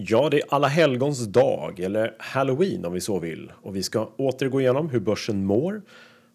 [0.00, 3.52] Ja, det är alla helgons dag, eller halloween om vi så vill.
[3.62, 5.82] Och vi ska åter gå igenom hur börsen mår,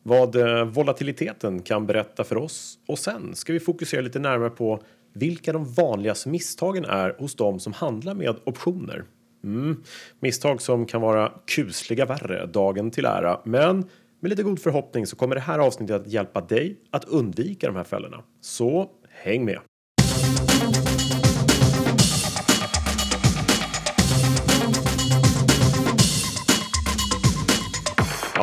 [0.04, 4.84] vad eh, volatiliteten kan berätta för oss och sen ska vi fokusera lite närmare på
[5.13, 9.04] vilka de vanligaste misstagen är hos de som handlar med optioner.
[9.44, 9.84] Mm.
[10.20, 13.90] Misstag som kan vara kusliga värre dagen till ära, men
[14.20, 17.76] med lite god förhoppning så kommer det här avsnittet att hjälpa dig att undvika de
[17.76, 18.23] här fällorna.
[18.41, 19.59] Så häng med!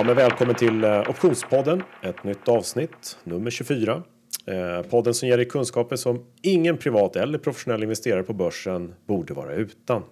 [0.00, 4.02] Ja, men välkommen till eh, Optionspodden, ett nytt avsnitt, nummer 24.
[4.46, 9.34] Eh, podden som ger dig kunskaper som ingen privat eller professionell investerare på börsen borde
[9.34, 10.02] vara utan.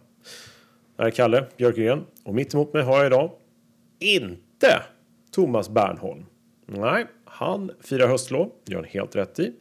[0.97, 3.31] Det här är Kalle Björkgren och mitt emot mig har jag idag
[3.99, 4.83] inte
[5.33, 6.27] Thomas Bernholm.
[6.67, 9.53] Nej, han firar höstlov, gör han helt rätt i.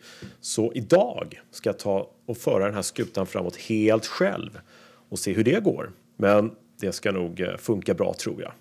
[0.41, 4.59] Så idag ska jag ta och föra den här skutan framåt helt själv
[5.09, 5.91] och se hur det går.
[6.17, 8.51] Men det ska nog eh, funka bra tror jag.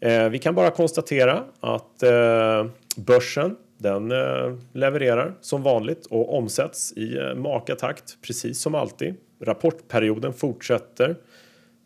[0.00, 6.92] Eh, vi kan bara konstatera att eh, börsen den eh, levererar som vanligt och omsätts
[6.92, 9.14] i eh, maka takt precis som alltid.
[9.40, 11.16] Rapportperioden fortsätter.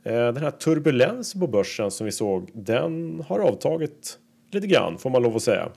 [0.04, 4.18] Eh, den här turbulensen på börsen som vi såg den har avtagit
[4.50, 5.68] lite grann får man lov att säga.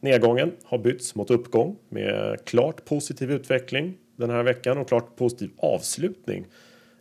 [0.00, 5.50] Nedgången har bytts mot uppgång med klart positiv utveckling den här veckan och klart positiv
[5.56, 6.46] avslutning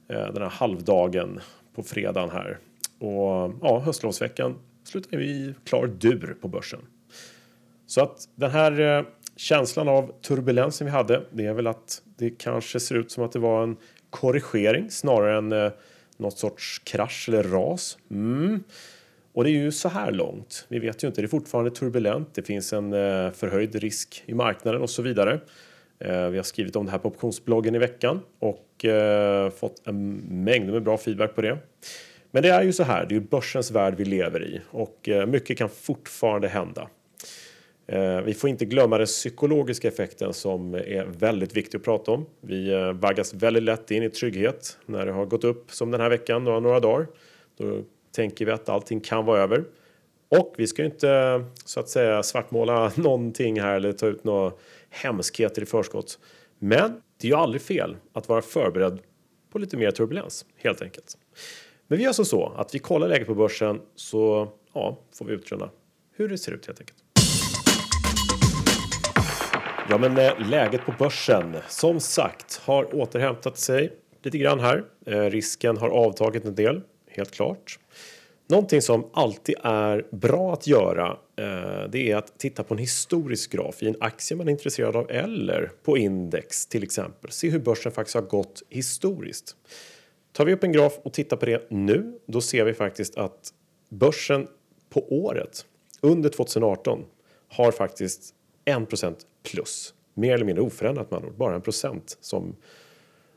[0.07, 1.39] eh, den här halvdagen
[1.75, 2.57] på fredagen här.
[2.99, 6.79] Och ja, höstlovsveckan slutar vi i klar dur på börsen.
[7.89, 12.29] Så att den här eh, känslan av turbulensen vi hade, det är väl att det
[12.29, 13.77] kanske ser ut som att det var en
[14.09, 15.71] korrigering snarare än eh,
[16.17, 17.97] något sorts krasch eller ras.
[18.11, 18.63] Mm.
[19.33, 20.65] Och det är ju så här långt.
[20.67, 22.33] Vi vet ju inte, det är fortfarande turbulent.
[22.33, 25.39] Det finns en eh, förhöjd risk i marknaden och så vidare.
[26.01, 28.85] Vi har skrivit om det här på optionsbloggen i veckan och
[29.59, 31.57] fått en mängd med bra feedback på det.
[32.31, 35.09] Men det är ju så här, det är ju börsens värld vi lever i och
[35.09, 36.89] eh, mycket kan fortfarande hända.
[37.87, 42.25] Eh, vi får inte glömma den psykologiska effekten som är väldigt viktig att prata om.
[42.41, 46.01] Vi eh, vaggas väldigt lätt in i trygghet när det har gått upp som den
[46.01, 47.07] här veckan, några, några dagar.
[47.57, 47.83] Då
[48.15, 49.63] tänker vi att allting kan vara över.
[50.29, 54.51] Och vi ska ju inte så att säga svartmåla någonting här eller ta ut några
[54.89, 56.19] hemskheter i förskott.
[56.59, 58.99] Men det är ju aldrig fel att vara förberedd
[59.51, 61.17] på lite mer turbulens helt enkelt.
[61.89, 65.33] Men vi gör som så att vi kollar läget på börsen så ja, får vi
[65.33, 65.69] utröna
[66.15, 67.03] hur det ser ut helt enkelt.
[69.89, 74.83] Ja, men eh, läget på börsen som sagt har återhämtat sig lite grann här.
[75.05, 77.79] Eh, risken har avtagit en del, helt klart.
[78.49, 83.51] Någonting som alltid är bra att göra eh, det är att titta på en historisk
[83.51, 87.31] graf i en aktie man är intresserad av eller på index till exempel.
[87.31, 89.55] Se hur börsen faktiskt har gått historiskt.
[90.39, 93.53] Tar vi upp en graf och tittar på det nu, då ser vi faktiskt att
[93.89, 94.47] börsen
[94.89, 95.65] på året
[96.01, 97.05] under 2018
[97.47, 98.33] har faktiskt
[98.65, 99.15] 1%
[99.51, 99.93] plus.
[100.13, 102.55] Mer eller mindre oförändrat med andra ord, bara en procent som,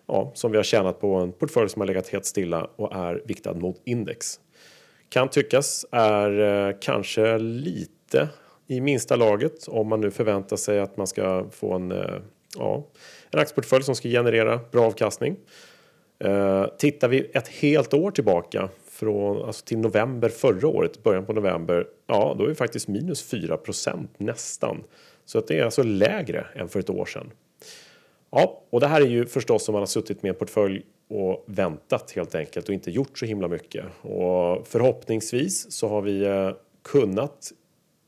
[0.06, 3.22] ja, som vi har tjänat på en portfölj som har legat helt stilla och är
[3.24, 4.40] viktad mot index.
[5.08, 8.28] Kan tyckas är eh, kanske lite
[8.66, 12.20] i minsta laget om man nu förväntar sig att man ska få en, eh,
[12.58, 12.86] ja,
[13.30, 15.36] en aktieportfölj som ska generera bra avkastning.
[16.24, 21.32] Eh, tittar vi ett helt år tillbaka från, alltså till november förra året, början på
[21.32, 24.84] november, ja då är vi faktiskt minus 4% nästan.
[25.24, 27.30] Så att det är alltså lägre än för ett år sedan.
[28.30, 31.44] Ja, och det här är ju förstås om man har suttit med en portfölj och
[31.46, 33.84] väntat helt enkelt och inte gjort så himla mycket.
[34.00, 36.50] Och förhoppningsvis så har vi eh,
[36.82, 37.52] kunnat,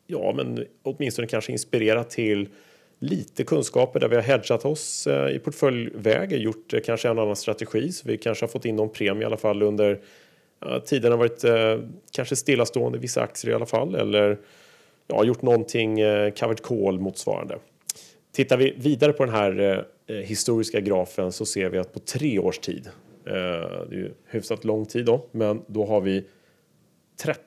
[0.06, 2.48] ja men åtminstone kanske inspirera till
[3.04, 7.36] lite kunskaper där vi har hedgat oss eh, i portföljväg, gjort eh, kanske en annan
[7.36, 10.00] strategi så vi kanske har fått in någon premie i alla fall under
[10.84, 11.78] tiden har varit eh,
[12.12, 14.38] kanske stillastående vissa aktier i alla fall eller
[15.06, 15.96] ja, gjort någonting
[16.30, 17.58] covered call motsvarande.
[18.32, 22.58] Tittar vi vidare på den här historiska grafen så ser vi att på tre års
[22.58, 22.88] tid,
[23.24, 26.24] det är ju hyfsat lång tid då, men då har vi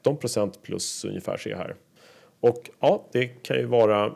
[0.04, 1.76] 13% plus ungefär ser jag här.
[2.40, 4.16] Och ja, det kan ju vara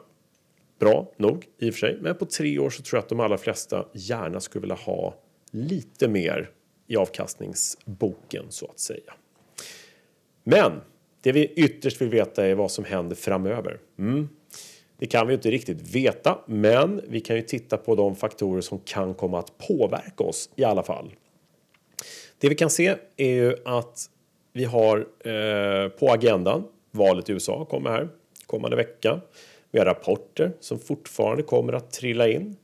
[0.81, 1.98] bra nog i och för sig.
[2.01, 5.16] Men på tre år så tror jag att de allra flesta gärna skulle vilja ha
[5.51, 6.50] lite mer
[6.88, 9.13] i avkastningsboken så att säga.
[10.44, 10.72] Men
[11.22, 13.80] det vi ytterst vill veta är vad som händer framöver.
[14.00, 14.30] Mm.
[14.98, 18.80] Det kan vi inte riktigt veta, men vi kan ju titta på de faktorer som
[18.80, 21.16] kan komma att påverka oss i alla fall.
[22.38, 24.10] Det vi kan se är ju att
[24.54, 28.10] vi har eh, på agendan valet i USA kommer här
[28.45, 29.22] kommande vecka.
[29.72, 32.56] Vi har rapporter som fortfarande kommer att trilla in.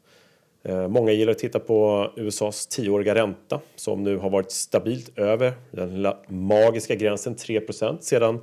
[0.63, 5.53] Eh, många gillar att titta på USAs tioåriga ränta som nu har varit stabilt över
[5.71, 8.39] den magiska gränsen 3% sedan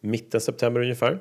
[0.00, 1.18] mitten september ungefär.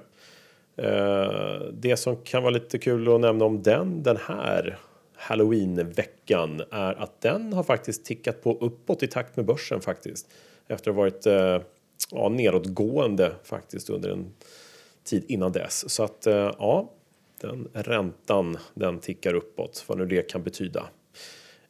[0.78, 4.78] Eh, det som kan vara lite kul att nämna om den den här
[5.16, 10.28] Halloween-veckan är att den har faktiskt tickat på uppåt i takt med börsen faktiskt.
[10.68, 11.62] Efter att ha varit eh,
[12.12, 14.34] ja, nedåtgående faktiskt under en
[15.06, 15.90] tid innan dess.
[15.90, 16.92] Så att eh, ja,
[17.42, 20.88] den räntan den tickar uppåt, vad nu det kan betyda.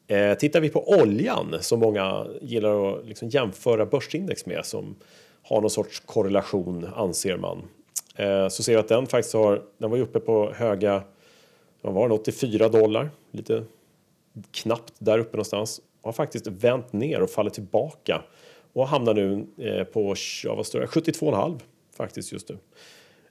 [0.08, 4.96] Eh, tittar vi på oljan som många gillar att liksom jämföra börsindex med som
[5.42, 7.64] har någon sorts korrelation anser man.
[8.16, 11.04] Eh, så ser vi att den faktiskt har, den var ju uppe på höga,
[11.82, 13.64] vad var det, 84 dollar, lite
[14.52, 15.82] knappt där uppe någonstans.
[16.02, 18.22] Har faktiskt vänt ner och fallit tillbaka
[18.74, 21.60] och hamnar nu eh, på ja, vad står det, 72,5
[21.98, 22.58] faktiskt just nu.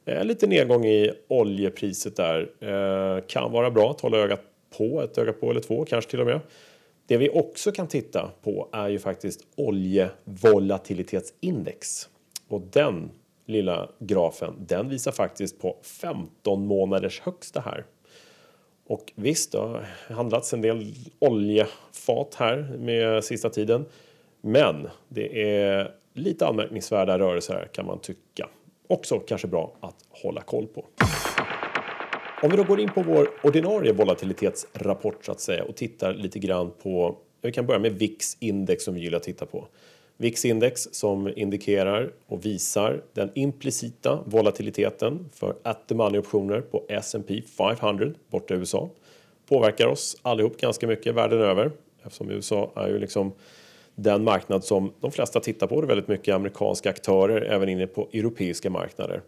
[0.05, 2.51] Eh, lite nedgång i oljepriset där.
[2.61, 4.41] Eh, kan vara bra att hålla ögat
[4.79, 6.41] på, ett öga på eller två kanske till och med.
[7.07, 12.09] Det vi också kan titta på är ju faktiskt oljevolatilitetsindex.
[12.49, 13.11] Och den
[13.47, 17.85] lilla grafen, den visar faktiskt på 15 månaders högsta här.
[18.87, 23.85] Och visst, det har handlats en del oljefat här med sista tiden.
[24.41, 28.49] Men det är lite anmärkningsvärda rörelser här kan man tycka
[28.89, 30.87] också kanske bra att hålla koll på.
[32.43, 36.39] Om vi då går in på vår ordinarie volatilitetsrapport så att säga och tittar lite
[36.39, 39.67] grann på, vi kan börja med VIX index som vi gillar att titta på.
[40.17, 46.85] VIX index som indikerar och visar den implicita volatiliteten för at the money optioner på
[46.89, 48.91] S&P 500 borta i USA.
[49.49, 51.71] Påverkar oss allihop ganska mycket världen över
[52.03, 53.33] eftersom USA är ju liksom
[53.95, 55.81] den marknad som de flesta tittar på.
[55.81, 59.23] Det är väldigt mycket amerikanska aktörer även inne på europeiska marknader.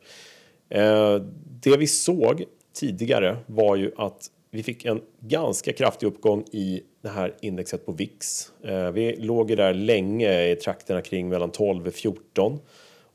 [0.69, 1.15] Eh,
[1.63, 7.09] det vi såg tidigare var ju att vi fick en ganska kraftig uppgång i det
[7.09, 8.51] här indexet på VIX.
[8.65, 12.59] Eh, vi låg ju där länge i trakterna kring mellan 12 och 14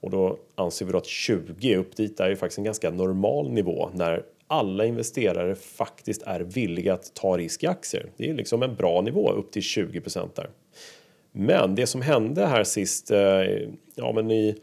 [0.02, 3.52] och då anser vi då att 20 upp dit är ju faktiskt en ganska normal
[3.52, 8.10] nivå när alla investerare faktiskt är villiga att ta risk i aktier.
[8.18, 10.02] Det är liksom en bra nivå upp till 20
[10.36, 10.50] där.
[11.32, 13.20] Men det som hände här sist, eh,
[13.96, 14.56] ja men i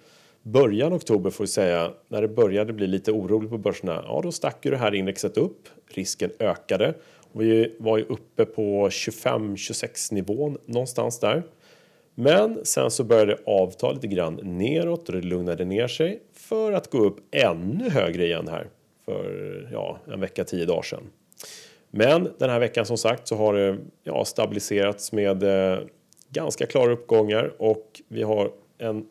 [0.43, 4.21] början av oktober får vi säga, när det började bli lite oroligt på börserna, ja
[4.23, 6.95] då stack ju det här indexet upp, risken ökade.
[7.33, 11.43] Och vi var ju uppe på 25-26 nivån någonstans där.
[12.15, 16.73] Men sen så började det avta lite grann neråt och det lugnade ner sig för
[16.73, 18.69] att gå upp ännu högre igen här
[19.05, 21.03] för ja, en vecka, tio dagar sedan.
[21.91, 25.79] Men den här veckan som sagt så har det ja, stabiliserats med eh,
[26.31, 29.07] ganska klara uppgångar och vi har en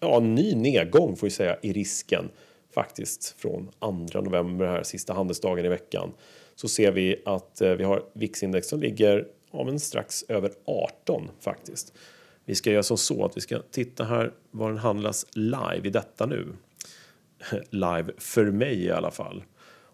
[0.00, 2.28] ja, ny nedgång får vi säga i risken
[2.74, 3.70] faktiskt från
[4.12, 6.12] 2 november här sista handelsdagen i veckan
[6.54, 11.30] så ser vi att eh, vi har VIX-index som ligger ja, men strax över 18
[11.40, 11.94] faktiskt.
[12.44, 15.90] Vi ska göra som så att vi ska titta här var den handlas live i
[15.90, 16.46] detta nu.
[17.70, 19.44] live för mig i alla fall.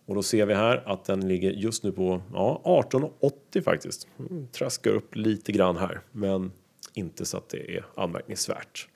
[0.07, 4.09] Och då ser vi här att den ligger just nu på ja, 18,80 faktiskt.
[4.19, 6.53] Mm, traskar upp lite grann här, men
[6.95, 8.89] inte så att det är anmärkningsvärt.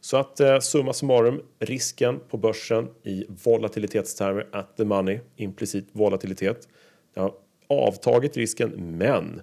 [0.00, 6.68] Så att eh, summa summarum, risken på börsen i volatilitetstermer at the money, implicit volatilitet.
[7.14, 7.32] Det har
[7.68, 9.42] avtagit risken, men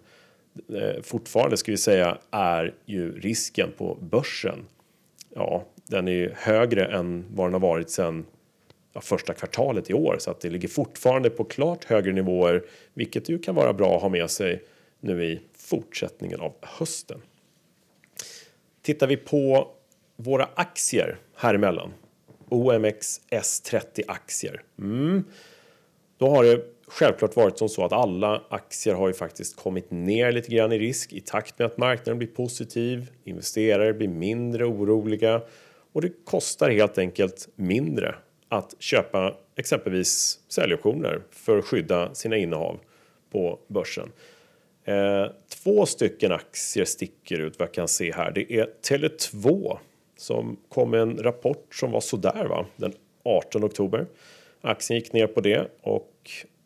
[0.69, 4.65] eh, fortfarande ska vi säga är ju risken på börsen.
[5.35, 8.25] Ja, den är ju högre än vad den har varit sedan
[9.01, 13.39] första kvartalet i år så att det ligger fortfarande på klart högre nivåer, vilket ju
[13.39, 14.63] kan vara bra att ha med sig
[14.99, 17.21] nu i fortsättningen av hösten.
[18.81, 19.71] Tittar vi på
[20.15, 21.93] våra aktier här emellan,
[22.49, 24.61] OMX S30 aktier.
[24.79, 25.23] Mm.
[26.17, 30.31] Då har det självklart varit som så att alla aktier har ju faktiskt kommit ner
[30.31, 33.11] lite grann i risk i takt med att marknaden blir positiv.
[33.23, 35.41] Investerare blir mindre oroliga
[35.93, 38.15] och det kostar helt enkelt mindre
[38.49, 42.79] att köpa exempelvis säljoptioner för att skydda sina innehav
[43.31, 44.11] på börsen.
[44.83, 45.25] Eh,
[45.63, 48.31] två stycken aktier sticker ut vad jag kan se här.
[48.31, 49.77] Det är Tele2
[50.17, 54.07] som kom med en rapport som var sådär va, den 18 oktober.
[54.61, 56.13] Aktien gick ner på det och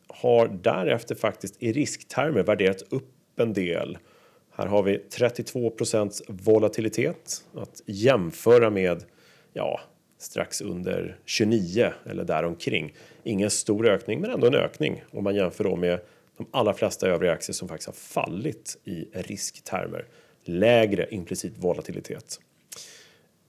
[0.08, 3.98] har därefter faktiskt i risktermer värderat upp en del.
[4.52, 9.04] Här har vi 32% volatilitet att jämföra med
[9.54, 9.82] ja,
[10.22, 12.94] strax under 29 eller däromkring.
[13.24, 16.00] Ingen stor ökning, men ändå en ökning om man jämför då med
[16.38, 20.06] de allra flesta övriga aktier som faktiskt har fallit i risktermer.
[20.44, 22.40] Lägre implicit volatilitet.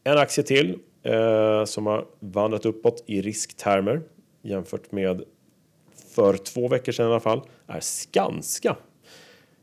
[0.05, 4.02] En aktie till eh, som har vandrat uppåt i risktermer
[4.43, 5.23] jämfört med
[6.14, 8.76] för två veckor sedan i alla fall är Skanska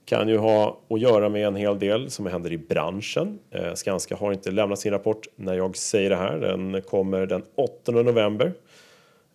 [0.09, 3.39] kan ju ha att göra med en hel del som händer i branschen.
[3.51, 6.37] Eh, Skanska har inte lämnat sin rapport när jag säger det här.
[6.37, 8.53] Den kommer den 8 november.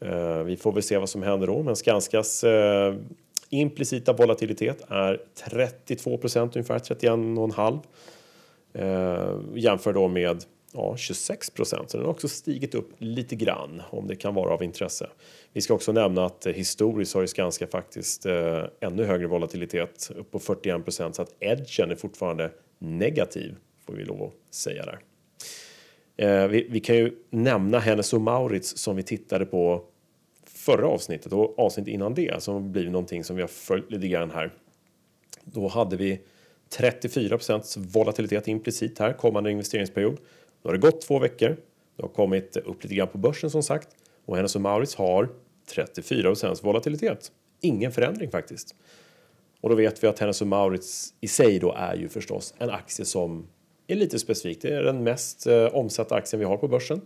[0.00, 2.94] Eh, vi får väl se vad som händer då, men Skanskas eh,
[3.50, 7.78] implicita volatilitet är 32 procent, ungefär 31,5
[8.72, 11.90] eh, jämför då med ja, 26 procent.
[11.90, 15.08] Så den har också stigit upp lite grann om det kan vara av intresse.
[15.54, 20.30] Vi ska också nämna att historiskt har ju Skanska faktiskt eh, ännu högre volatilitet upp
[20.30, 23.56] på 41 procent så att edgen är fortfarande negativ
[23.86, 24.98] får vi lov att säga där.
[26.16, 29.84] Eh, vi, vi, kan ju nämna Hennes och Maurits som vi tittade på
[30.44, 34.30] förra avsnittet och avsnittet innan det som blivit någonting som vi har följt lite grann
[34.30, 34.52] här.
[35.44, 36.20] Då hade vi
[36.68, 40.18] 34 procents volatilitet implicit här kommande investeringsperiod.
[40.62, 41.56] Nu har det gått två veckor.
[41.96, 43.88] Det har kommit upp lite grann på börsen som sagt
[44.24, 45.28] och Hennes och Mauritz har
[45.66, 47.32] 34 procents volatilitet.
[47.60, 48.74] Ingen förändring faktiskt.
[49.60, 53.04] Och då vet vi att Hennes Maurits i sig då är ju förstås en aktie
[53.04, 53.46] som
[53.86, 54.62] är lite specifik.
[54.62, 57.00] Det är den mest eh, omsatta aktien vi har på börsen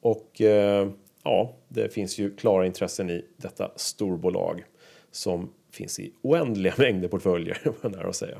[0.00, 0.88] och eh,
[1.24, 4.64] ja, det finns ju klara intressen i detta storbolag
[5.10, 8.38] som finns i oändliga mängder portföljer, nära att säga.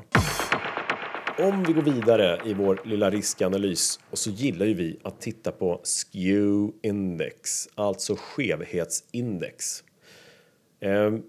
[1.39, 5.51] Om vi går vidare i vår lilla riskanalys och så gillar ju vi att titta
[5.51, 9.83] på skew index, alltså skevhetsindex.
[10.79, 11.23] Ehm,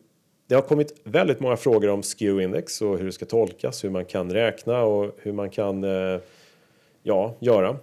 [0.47, 3.91] det har kommit väldigt många frågor om skew index och hur det ska tolkas, hur
[3.91, 6.21] man kan räkna och hur man kan eh,
[7.03, 7.77] ja, göra.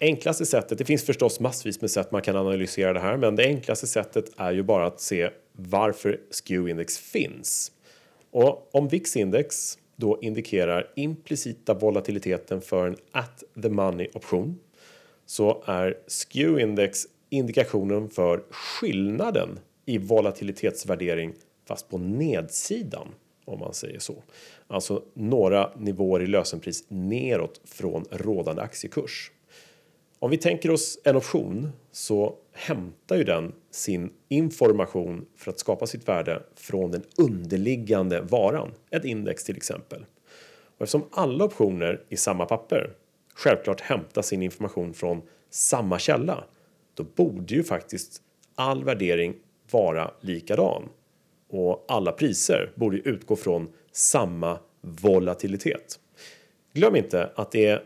[0.00, 3.44] Enklaste sättet, det finns förstås massvis med sätt man kan analysera det här, men det
[3.44, 7.72] enklaste sättet är ju bara att se varför skew index finns.
[8.30, 14.58] Och om VIX index då indikerar implicita volatiliteten för en at the money option
[15.26, 21.34] så är skew index indikationen för skillnaden i volatilitetsvärdering
[21.68, 23.08] fast på nedsidan
[23.44, 24.22] om man säger så.
[24.66, 29.30] Alltså några nivåer i lösenpris neråt från rådande aktiekurs.
[30.18, 35.86] Om vi tänker oss en option så hämtar ju den sin information för att skapa
[35.86, 40.04] sitt värde från den underliggande varan, ett index till exempel.
[40.76, 42.90] Och eftersom alla optioner i samma papper
[43.34, 46.44] självklart hämtar sin information från samma källa,
[46.94, 48.22] då borde ju faktiskt
[48.54, 49.34] all värdering
[49.70, 50.82] vara likadan
[51.48, 56.00] och alla priser borde utgå från samma volatilitet.
[56.72, 57.82] Glöm inte att det är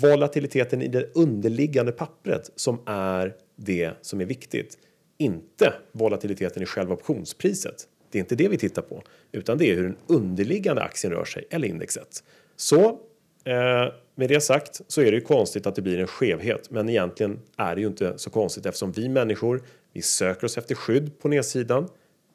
[0.00, 4.78] volatiliteten i det underliggande pappret som är det som är viktigt.
[5.18, 7.88] Inte volatiliteten i själva optionspriset.
[8.10, 11.24] Det är inte det vi tittar på, utan det är hur den underliggande aktien rör
[11.24, 12.24] sig eller indexet.
[12.56, 12.84] Så
[13.44, 16.88] eh, med det sagt så är det ju konstigt att det blir en skevhet, men
[16.88, 21.18] egentligen är det ju inte så konstigt eftersom vi människor, vi söker oss efter skydd
[21.18, 21.88] på nedsidan.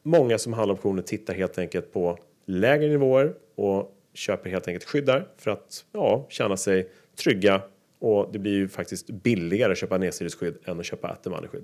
[0.03, 5.05] Många som handlar optioner tittar helt enkelt på lägre nivåer och köper helt enkelt skydd
[5.05, 7.61] där för att ja, känna sig trygga
[7.99, 11.63] och det blir ju faktiskt billigare att köpa nedsidesskydd än att köpa attemanneskydd.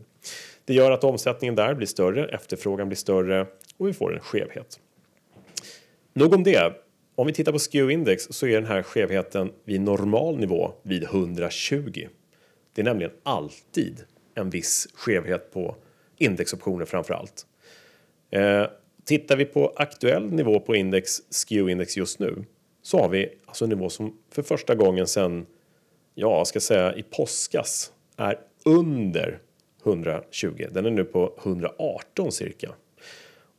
[0.66, 4.80] Det gör att omsättningen där blir större, efterfrågan blir större och vi får en skevhet.
[6.14, 6.74] Nog om det.
[7.16, 11.04] Om vi tittar på skew index så är den här skevheten vid normal nivå vid
[11.04, 12.08] 120.
[12.74, 14.04] Det är nämligen alltid
[14.36, 15.76] en viss skevhet på
[16.18, 17.46] indexoptioner framför allt.
[18.32, 18.66] Eh,
[19.06, 22.46] tittar vi på aktuell nivå på index skew index just nu
[22.84, 25.46] så har vi alltså en nivå som för första gången sedan,
[26.16, 29.40] ja, jag ska säga i påskas är under
[29.86, 30.68] 120.
[30.72, 32.72] Den är nu på 118 cirka.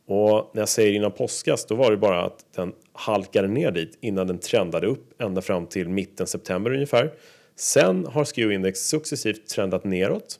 [0.07, 3.97] Och när jag säger innan påskas, då var det bara att den halkade ner dit
[4.01, 7.13] innan den trendade upp ända fram till mitten september ungefär.
[7.55, 10.39] Sen har skew index successivt trendat neråt.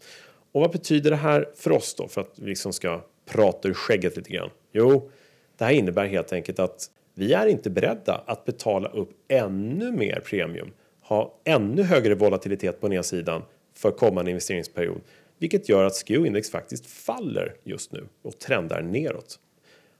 [0.51, 2.07] Och vad betyder det här för oss då?
[2.07, 4.49] För att vi liksom ska prata ur skägget lite grann.
[4.71, 5.11] Jo,
[5.57, 10.19] det här innebär helt enkelt att vi är inte beredda att betala upp ännu mer
[10.19, 13.41] premium, ha ännu högre volatilitet på nedsidan
[13.73, 15.01] för kommande investeringsperiod,
[15.39, 19.39] vilket gör att SKEW index faktiskt faller just nu och trendar neråt.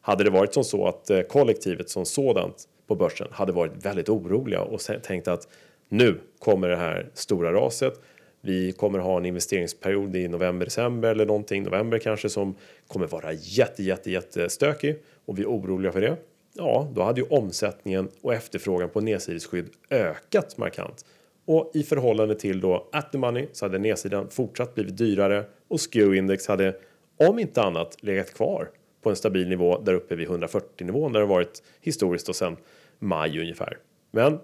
[0.01, 4.09] Hade det varit som så att eh, kollektivet som sådant på börsen hade varit väldigt
[4.09, 5.47] oroliga och tänkt att
[5.89, 8.01] nu kommer det här stora raset.
[8.41, 12.55] Vi kommer ha en investeringsperiod i november, december eller någonting, november kanske som
[12.87, 14.95] kommer vara jätte, jätte, jättestökig
[15.25, 16.17] och vi är oroliga för det
[16.55, 21.05] ja, då hade ju omsättningen och efterfrågan på nedsidesskydd ökat markant.
[21.45, 25.81] Och i förhållande till då at the money så hade nedsidan fortsatt blivit dyrare och
[25.81, 26.75] skew index hade
[27.17, 28.69] om inte annat legat kvar
[29.01, 32.57] på en stabil nivå där uppe vid 140 nivån där det varit historiskt och sen
[32.99, 33.77] maj ungefär.
[34.11, 34.39] Men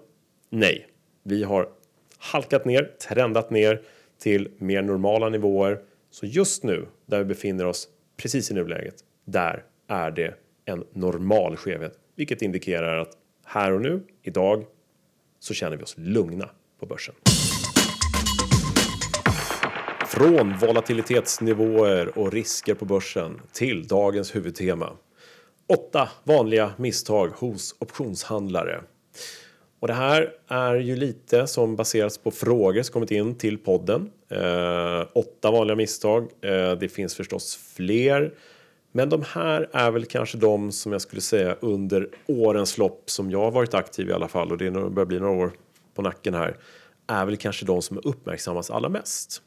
[0.50, 0.86] nej,
[1.22, 1.68] vi har
[2.18, 3.82] halkat ner, trendat ner
[4.18, 5.78] till mer normala nivåer.
[6.10, 11.56] Så just nu där vi befinner oss precis i nuläget, där är det en normal
[11.56, 14.64] skevhet vilket indikerar att här och nu Idag
[15.38, 16.48] så känner vi oss lugna
[16.80, 17.14] på börsen.
[20.06, 24.92] Från volatilitetsnivåer och risker på börsen till dagens huvudtema.
[25.66, 28.80] Åtta vanliga misstag hos optionshandlare.
[29.80, 34.10] Och det här är ju lite som baseras på frågor som kommit in till podden.
[34.28, 36.22] Eh, åtta vanliga misstag.
[36.22, 38.34] Eh, det finns förstås fler.
[38.92, 43.30] Men de här är väl kanske de som jag skulle säga under årens lopp som
[43.30, 45.52] jag har varit aktiv i alla fall och det börjar bli några år
[45.94, 46.56] på nacken här.
[47.06, 49.42] Är väl kanske de som uppmärksammas allra mest.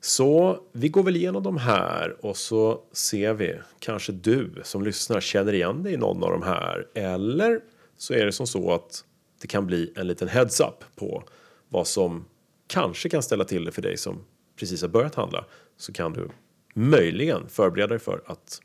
[0.00, 5.20] Så vi går väl igenom de här och så ser vi kanske du som lyssnar
[5.20, 7.60] känner igen dig i någon av de här eller
[7.96, 9.04] så är det som så att
[9.40, 11.22] det kan bli en liten heads up på
[11.68, 12.24] vad som
[12.66, 14.24] kanske kan ställa till det för dig som
[14.58, 15.44] precis har börjat handla
[15.76, 16.28] så kan du
[16.74, 18.60] möjligen förbereda dig för att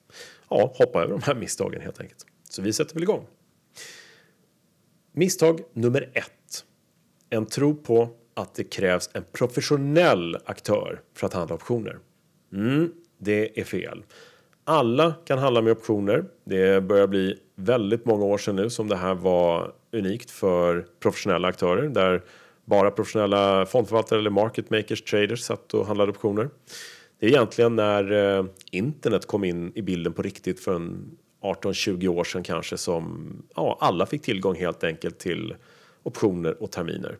[0.50, 2.26] ja, hoppa över de här misstagen helt enkelt.
[2.50, 3.28] Så vi sätter väl igång.
[5.12, 6.66] Misstag nummer ett.
[7.30, 12.00] En tro på att det krävs en professionell aktör för att handla optioner.
[12.54, 14.04] Mm, det är fel.
[14.64, 16.26] Alla kan handla med optioner.
[16.44, 21.48] Det börjar bli väldigt många år sedan nu som det här var unikt för professionella
[21.48, 22.24] aktörer där
[22.66, 26.50] bara professionella fondförvaltare eller market makers, traders satt och handlade optioner.
[27.20, 32.08] Det är egentligen när eh, internet kom in i bilden på riktigt för en 18-20
[32.08, 35.56] år sedan kanske som ja, alla fick tillgång helt enkelt till
[36.04, 37.18] optioner och terminer.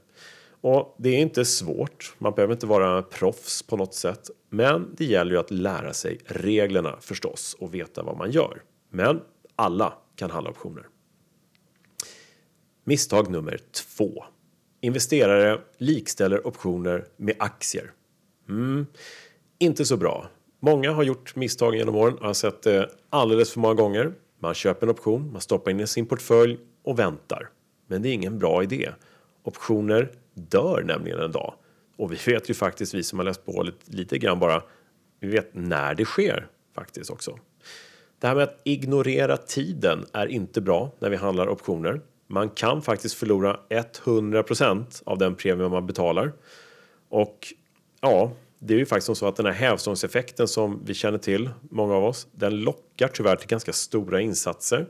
[0.62, 2.16] Och det är inte svårt.
[2.18, 6.20] Man behöver inte vara proffs på något sätt, men det gäller ju att lära sig
[6.26, 8.62] reglerna förstås och veta vad man gör.
[8.90, 9.22] Men
[9.56, 10.88] alla kan handla optioner.
[12.84, 14.26] Misstag nummer två.
[14.82, 17.92] Investerare likställer optioner med aktier.
[18.50, 18.86] Mm,
[19.60, 20.28] inte så bra.
[20.60, 24.14] Många har gjort misstag genom åren och har sett det alldeles för många gånger.
[24.40, 27.50] Man köper en option, man stoppar in i sin portfölj och väntar.
[27.88, 28.90] Men det är ingen bra idé.
[29.44, 31.54] Optioner dör nämligen en dag.
[31.98, 34.64] Och vi vet ju faktiskt, vi som har läst på lite, lite grann bara,
[35.20, 37.40] vi vet när det sker faktiskt också.
[38.20, 42.02] Det här med att ignorera tiden är inte bra när vi handlar optioner.
[42.28, 46.34] Man kan faktiskt förlora 100% av den premie man betalar.
[47.10, 47.54] Och
[48.02, 51.96] ja, det är ju faktiskt så att den här hävstångseffekten som vi känner till, många
[51.96, 54.88] av oss, den lockar tyvärr till ganska stora insatser.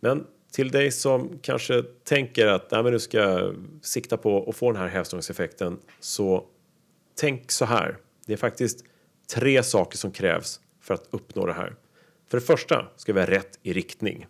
[0.00, 4.72] Men till dig som kanske tänker att Nej, men du ska sikta på att få
[4.72, 6.46] den här hävstångseffekten så
[7.20, 7.98] tänk så här.
[8.26, 8.84] Det är faktiskt
[9.34, 11.74] tre saker som krävs för att uppnå det här.
[12.30, 14.26] För det första ska vi ha rätt i riktning.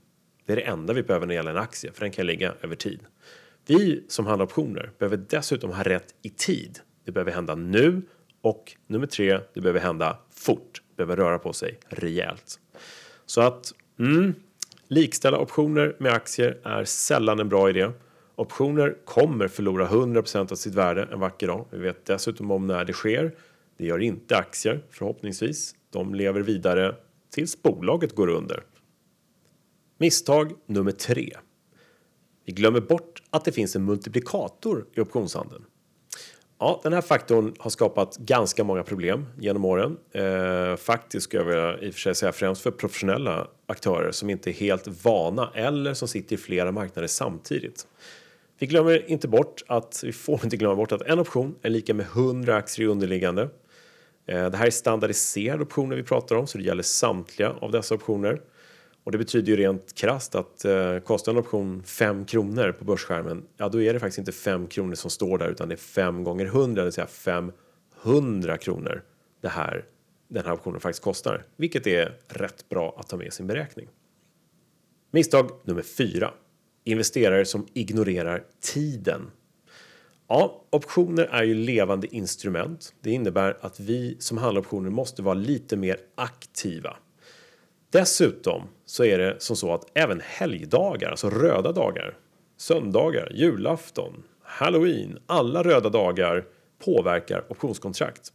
[0.46, 2.54] Det är det enda vi behöver när det gäller en aktie, för den kan ligga
[2.62, 3.00] över tid.
[3.66, 6.80] Vi som handlar optioner behöver dessutom ha rätt i tid.
[7.04, 8.02] Det behöver hända nu
[8.40, 10.82] och nummer tre, det behöver hända fort.
[10.96, 12.60] Behöver röra på sig rejält.
[13.26, 14.34] Så att mm,
[14.88, 17.90] likställa optioner med aktier är sällan en bra idé.
[18.34, 21.64] Optioner kommer förlora 100% av sitt värde en vacker dag.
[21.70, 23.34] Vi vet dessutom om när det sker.
[23.76, 25.74] Det gör inte aktier förhoppningsvis.
[25.90, 26.94] De lever vidare
[27.30, 28.62] tills bolaget går under.
[29.98, 31.36] Misstag nummer tre.
[32.44, 35.64] Vi glömmer bort att det finns en multiplikator i optionshandeln.
[36.60, 39.96] Ja, den här faktorn har skapat ganska många problem genom åren.
[40.12, 44.30] Eh, faktiskt skulle jag vilja i och för sig säga främst för professionella aktörer som
[44.30, 47.86] inte är helt vana eller som sitter i flera marknader samtidigt.
[48.58, 51.94] Vi glömmer inte bort att vi får inte glömma bort att en option är lika
[51.94, 53.42] med 100 aktier i underliggande.
[54.26, 57.94] Eh, det här är standardiserade optioner vi pratar om så det gäller samtliga av dessa
[57.94, 58.40] optioner.
[59.08, 63.46] Och det betyder ju rent krast att eh, kostar en option 5 kronor på börsskärmen,
[63.56, 66.24] ja då är det faktiskt inte 5 kronor som står där utan det är 5
[66.24, 69.02] gånger 100, det vill säga 500 kronor
[69.40, 69.84] det här,
[70.28, 71.44] den här optionen faktiskt kostar.
[71.56, 73.88] Vilket är rätt bra att ta med i sin beräkning.
[75.10, 76.30] Misstag nummer 4.
[76.84, 79.30] Investerare som ignorerar tiden.
[80.26, 82.94] Ja, optioner är ju levande instrument.
[83.00, 86.96] Det innebär att vi som handlar optioner måste vara lite mer aktiva.
[87.90, 92.16] Dessutom så är det som så att även helgdagar, alltså röda dagar,
[92.56, 96.44] söndagar, julafton, halloween, alla röda dagar
[96.84, 98.32] påverkar optionskontrakt.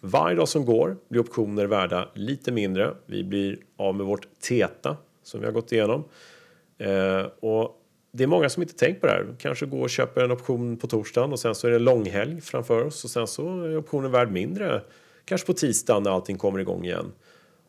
[0.00, 2.94] Varje dag som går blir optioner värda lite mindre.
[3.06, 6.04] Vi blir av med vårt TETA som vi har gått igenom.
[6.78, 9.26] Eh, och det är många som inte tänkt på det här.
[9.38, 12.84] Kanske går och köper en option på torsdagen och sen så är det långhelg framför
[12.84, 14.82] oss och sen så är optionen värd mindre.
[15.24, 17.12] Kanske på tisdagen när allting kommer igång igen.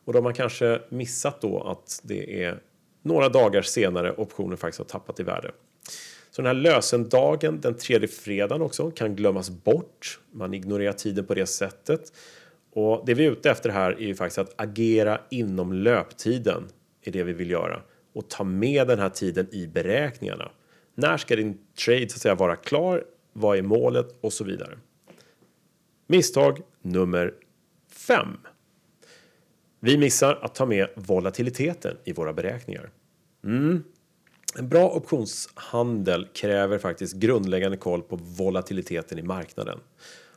[0.08, 2.60] Och då har man kanske missat då att det är
[3.02, 5.52] några dagar senare optionen faktiskt har tappat i värde.
[6.30, 10.20] Så den här lösendagen den tredje fredagen också kan glömmas bort.
[10.32, 12.14] Man ignorerar tiden på det sättet.
[12.74, 16.64] Och det vi är ute efter här är ju faktiskt att agera inom löptiden
[17.02, 17.82] är det vi vill göra
[18.14, 20.52] och ta med den här tiden i beräkningarna.
[20.96, 23.04] När ska din trade så att säga vara klar?
[23.34, 24.78] Vad är målet och så vidare.
[26.08, 27.34] Misstag nummer
[27.90, 28.38] fem.
[29.80, 32.90] Vi missar att ta med volatiliteten i våra beräkningar.
[33.44, 33.84] Mm.
[34.58, 39.80] En bra optionshandel kräver faktiskt grundläggande koll på volatiliteten i marknaden.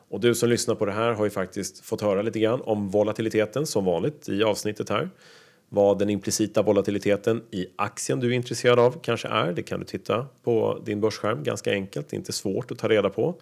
[0.09, 2.89] Och du som lyssnar på det här har ju faktiskt fått höra lite grann om
[2.89, 5.11] volatiliteten som vanligt i avsnittet här.
[5.69, 9.53] Vad den implicita volatiliteten i aktien du är intresserad av kanske är.
[9.53, 12.09] Det kan du titta på din börsskärm ganska enkelt.
[12.09, 13.41] Det är inte svårt att ta reda på.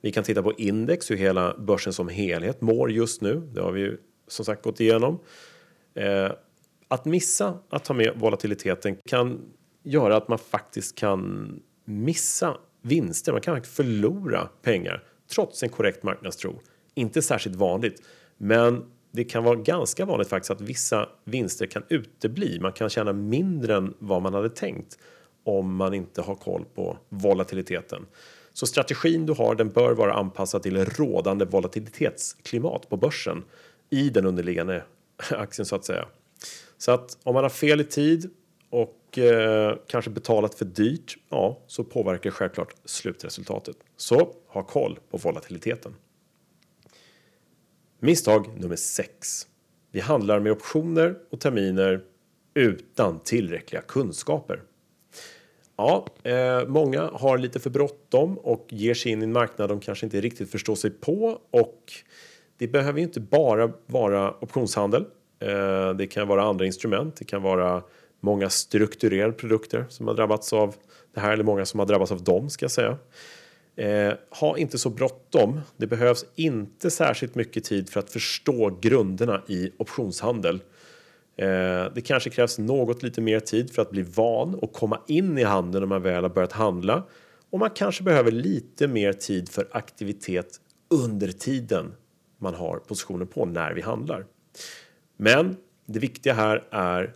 [0.00, 3.42] Vi kan titta på index, hur hela börsen som helhet mår just nu.
[3.54, 5.18] Det har vi ju som sagt gått igenom.
[5.94, 6.32] Eh,
[6.88, 9.40] att missa att ta med volatiliteten kan
[9.82, 11.52] göra att man faktiskt kan
[11.84, 13.32] missa vinster.
[13.32, 15.02] Man kan förlora pengar
[15.34, 16.60] trots en korrekt marknadstro.
[16.94, 18.02] Inte särskilt vanligt,
[18.36, 22.60] men det kan vara ganska vanligt faktiskt att vissa vinster kan utebli.
[22.60, 24.98] Man kan tjäna mindre än vad man hade tänkt
[25.44, 28.06] om man inte har koll på volatiliteten.
[28.52, 33.44] Så strategin du har den bör vara anpassad till rådande volatilitetsklimat på börsen
[33.90, 34.84] i den underliggande
[35.30, 36.08] aktien så att säga.
[36.78, 38.30] Så att om man har fel i tid
[38.70, 43.76] och eh, kanske betalat för dyrt, ja, så påverkar det självklart slutresultatet.
[43.96, 45.94] Så ha koll på volatiliteten.
[47.98, 49.46] Misstag nummer 6.
[49.90, 52.04] Vi handlar med optioner och terminer
[52.54, 54.62] utan tillräckliga kunskaper.
[55.76, 59.80] Ja, eh, många har lite för bråttom och ger sig in i en marknad de
[59.80, 61.92] kanske inte riktigt förstår sig på och
[62.58, 65.04] det behöver ju inte bara vara optionshandel.
[65.40, 67.16] Eh, det kan vara andra instrument.
[67.16, 67.82] Det kan vara
[68.20, 70.74] många strukturerade produkter som har drabbats av
[71.14, 72.98] det här eller många som har drabbats av dem ska jag säga.
[73.76, 75.60] Eh, ha inte så bråttom.
[75.76, 80.62] Det behövs inte särskilt mycket tid för att förstå grunderna i optionshandel.
[81.36, 85.38] Eh, det kanske krävs något lite mer tid för att bli van och komma in
[85.38, 87.02] i handeln när man väl har börjat handla.
[87.50, 91.92] Och man kanske behöver lite mer tid för aktivitet under tiden
[92.38, 94.26] man har positioner på när vi handlar.
[95.16, 97.14] Men det viktiga här är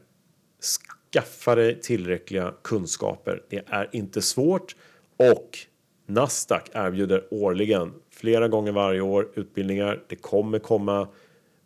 [1.12, 3.42] skaffa dig tillräckliga kunskaper.
[3.48, 4.76] Det är inte svårt
[5.16, 5.59] och
[6.06, 10.02] Nasdaq erbjuder årligen, flera gånger varje år, utbildningar.
[10.09, 11.09] Det kommer komma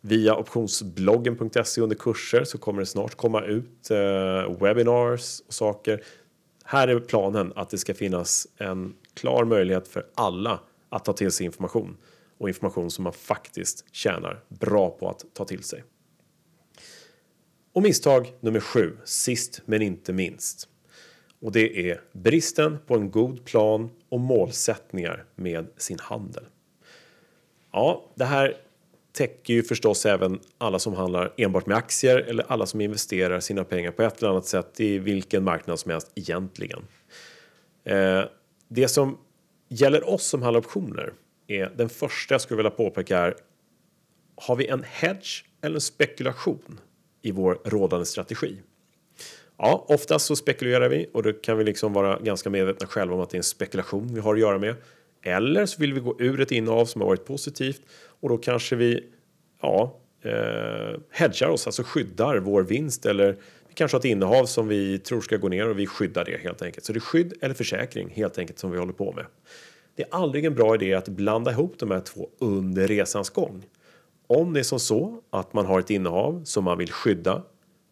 [0.01, 6.03] via optionsbloggen.se under kurser så kommer det snart komma ut eh, webinars och saker.
[6.63, 11.31] Här är planen att det ska finnas en klar möjlighet för alla att ta till
[11.31, 11.97] sig information
[12.37, 15.83] och information som man faktiskt tjänar bra på att ta till sig.
[17.73, 20.69] Och misstag nummer sju, sist men inte minst.
[21.41, 26.43] Och det är bristen på en god plan och målsättningar med sin handel.
[27.71, 28.57] Ja, det här
[29.11, 33.63] täcker ju förstås även alla som handlar enbart med aktier eller alla som investerar sina
[33.63, 36.87] pengar på ett eller annat sätt i vilken marknad som helst egentligen.
[37.83, 38.23] Eh,
[38.67, 39.17] det som
[39.69, 41.13] gäller oss som handlar optioner
[41.47, 43.35] är den första jag skulle vilja påpeka är
[44.35, 46.79] har vi en hedge eller en spekulation
[47.21, 48.61] i vår rådande strategi?
[49.57, 53.21] Ja, oftast så spekulerar vi och då kan vi liksom vara ganska medvetna själva om
[53.21, 54.75] att det är en spekulation vi har att göra med.
[55.23, 57.81] Eller så vill vi gå ur ett innehav som har varit positivt
[58.19, 59.03] och då kanske vi
[59.61, 63.31] ja, eh, hedgar oss, alltså skyddar vår vinst eller
[63.67, 66.37] vi kanske har ett innehav som vi tror ska gå ner och vi skyddar det
[66.37, 66.85] helt enkelt.
[66.85, 69.25] Så det är skydd eller försäkring helt enkelt som vi håller på med.
[69.95, 73.65] Det är aldrig en bra idé att blanda ihop de här två under resans gång.
[74.27, 77.43] Om det är som så att man har ett innehav som man vill skydda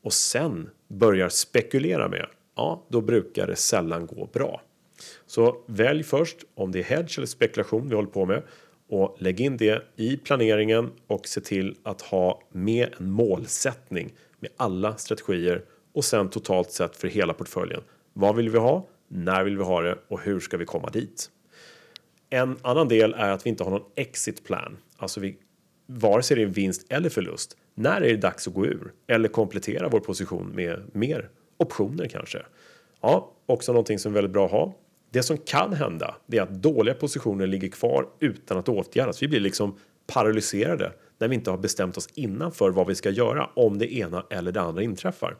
[0.03, 4.61] och sen börjar spekulera med, ja, då brukar det sällan gå bra.
[5.25, 8.43] Så välj först om det är hedge eller spekulation vi håller på med
[8.89, 14.51] och lägg in det i planeringen och se till att ha med en målsättning med
[14.57, 15.63] alla strategier
[15.93, 17.81] och sen totalt sett för hela portföljen.
[18.13, 18.87] Vad vill vi ha?
[19.07, 21.29] När vill vi ha det och hur ska vi komma dit?
[22.33, 25.37] En annan del är att vi inte har någon exit plan, alltså vi
[25.85, 27.57] vare sig det är vinst eller förlust.
[27.75, 32.41] När är det dags att gå ur eller komplettera vår position med mer optioner kanske?
[33.01, 34.73] Ja, också någonting som är väldigt bra att ha.
[35.11, 39.23] Det som kan hända är att dåliga positioner ligger kvar utan att åtgärdas.
[39.23, 43.09] Vi blir liksom paralyserade när vi inte har bestämt oss innan för vad vi ska
[43.09, 45.37] göra om det ena eller det andra inträffar.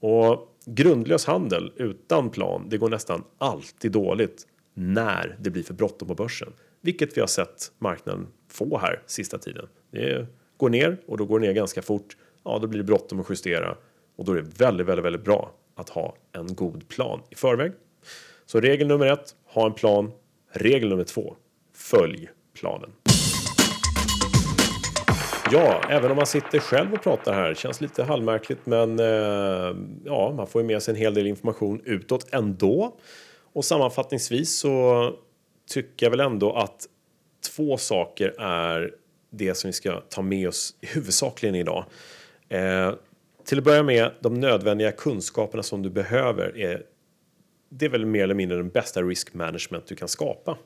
[0.00, 4.46] Och grundlös handel utan plan, det går nästan alltid dåligt
[4.78, 9.38] när det blir för bråttom på börsen, vilket vi har sett marknaden få här sista
[9.38, 9.68] tiden.
[9.90, 12.16] Det går ner och då går det ner ganska fort.
[12.44, 13.76] Ja, då blir det bråttom att justera
[14.16, 17.72] och då är det väldigt, väldigt, väldigt bra att ha en god plan i förväg.
[18.46, 20.12] Så regel nummer ett, ha en plan.
[20.52, 21.36] Regel nummer två,
[21.74, 22.90] följ planen.
[25.52, 30.34] Ja, även om man sitter själv och pratar här, känns lite halvmärkligt men eh, ja,
[30.36, 32.96] man får ju med sig en hel del information utåt ändå
[33.58, 35.14] och sammanfattningsvis så
[35.68, 36.86] tycker jag väl ändå att
[37.56, 38.94] två saker är
[39.30, 41.84] det som vi ska ta med oss huvudsakligen idag.
[42.48, 42.92] Eh,
[43.44, 46.82] till att börja med, de nödvändiga kunskaperna som du behöver är
[47.68, 50.58] det är väl mer eller mindre den bästa risk management du kan skapa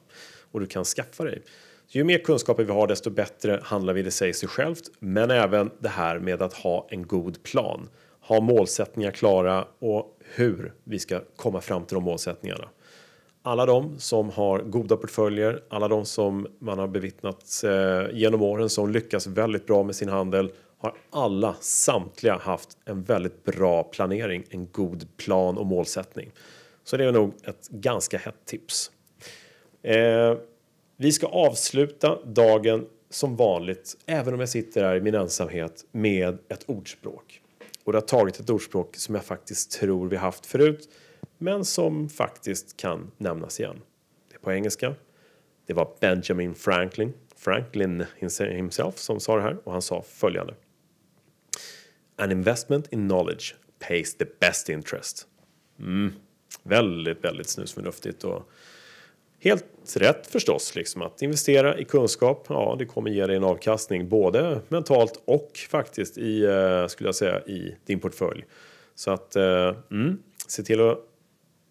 [0.50, 1.42] och du kan skaffa dig.
[1.87, 4.90] Så ju mer kunskaper vi har desto bättre handlar vi, det säger sig självt.
[4.98, 7.88] Men även det här med att ha en god plan.
[8.20, 12.68] Ha målsättningar klara och hur vi ska komma fram till de målsättningarna.
[13.44, 18.68] Alla de som har goda portföljer, alla de som man har bevittnat eh, genom åren
[18.68, 24.44] som lyckas väldigt bra med sin handel har alla samtliga haft en väldigt bra planering,
[24.50, 26.31] en god plan och målsättning.
[26.85, 28.90] Så det är nog ett ganska hett tips.
[29.83, 30.37] Eh,
[30.96, 36.38] vi ska avsluta dagen som vanligt, även om jag sitter här i min ensamhet, med
[36.48, 37.40] ett ordspråk.
[37.85, 40.88] Och det har tagit ett ordspråk som jag faktiskt tror vi haft förut,
[41.38, 43.80] men som faktiskt kan nämnas igen.
[44.30, 44.94] Det är på engelska.
[45.66, 48.04] Det var Benjamin Franklin, Franklin
[48.40, 50.54] himself som sa det här och han sa följande.
[52.16, 55.26] An investment in knowledge pays the best interest.
[55.78, 56.12] Mm.
[56.62, 58.50] Väldigt, väldigt snusförnuftigt och
[59.40, 60.74] helt rätt förstås.
[60.74, 65.50] Liksom att investera i kunskap, ja, det kommer ge dig en avkastning både mentalt och
[65.70, 68.44] faktiskt i, eh, skulle jag säga, i din portfölj.
[68.94, 70.98] Så att eh, mm, se till att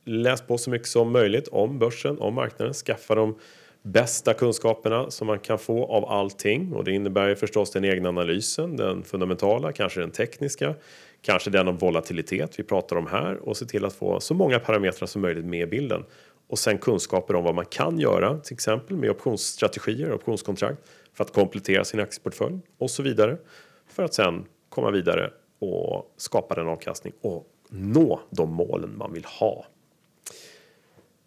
[0.04, 3.36] Läs på så mycket som möjligt om börsen, om marknaden, skaffa de
[3.84, 6.74] bästa kunskaperna som man kan få av allting.
[6.74, 10.76] Och det innebär ju förstås den egna analysen, den fundamentala, kanske den tekniska,
[11.22, 13.36] kanske den om volatilitet vi pratar om här.
[13.36, 16.04] Och se till att få så många parametrar som möjligt med i bilden.
[16.48, 20.82] Och sen kunskaper om vad man kan göra, till exempel med optionsstrategier, optionskontrakt
[21.14, 23.38] för att komplettera sin aktieportfölj och så vidare
[23.88, 29.26] för att sen komma vidare och skapa den avkastning och nå de målen man vill
[29.26, 29.66] ha.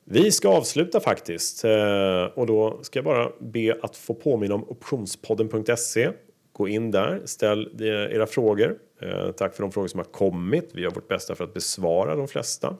[0.07, 4.65] Vi ska avsluta faktiskt eh, och då ska jag bara be att få påminna om
[4.69, 6.11] optionspodden.se.
[6.53, 8.79] Gå in där, ställ era frågor.
[9.03, 10.71] Eh, tack för de frågor som har kommit.
[10.73, 12.77] Vi gör vårt bästa för att besvara de flesta.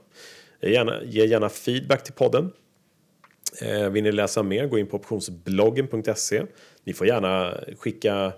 [0.61, 2.53] Eh, gärna, ge gärna feedback till podden.
[3.91, 6.43] Vill ni läsa mer, gå in på optionsbloggen.se.
[6.85, 8.33] Ni får gärna skicka,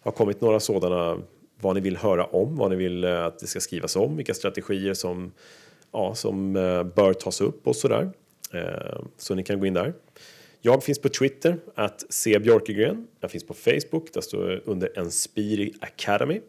[0.00, 1.18] har kommit några sådana,
[1.60, 4.94] vad ni vill höra om, vad ni vill att det ska skrivas om, vilka strategier
[4.94, 5.32] som,
[5.92, 6.52] ja, som
[6.96, 8.10] bör tas upp och sådär.
[8.54, 9.94] Eh, så ni kan gå in där.
[10.60, 13.06] Jag finns på Twitter, att se Björkegren.
[13.20, 16.40] Jag finns på Facebook, där står jag under Enspiri Academy.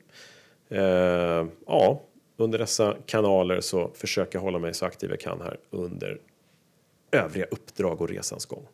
[0.69, 2.01] Eh, ja,
[2.37, 6.19] under dessa kanaler så försöker jag hålla mig så aktiv jag kan här under
[7.11, 8.67] övriga uppdrag och resans gång.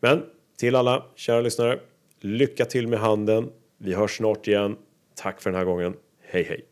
[0.00, 0.22] Men
[0.56, 1.78] till alla kära lyssnare,
[2.20, 3.50] lycka till med handeln.
[3.78, 4.76] Vi hörs snart igen.
[5.14, 5.94] Tack för den här gången.
[6.20, 6.71] Hej hej!